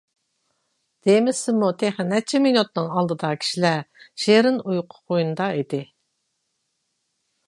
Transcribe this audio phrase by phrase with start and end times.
[1.07, 3.85] دېمىسىمۇ، تېخى نەچچە مىنۇتنىڭ ئالدىدا كىشىلەر
[4.23, 5.83] شېرىن ئۇيقۇ قوينىدا ئىدى.